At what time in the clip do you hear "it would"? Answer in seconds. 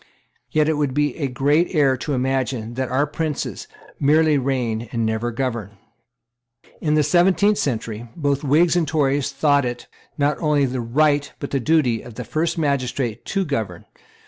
0.67-0.95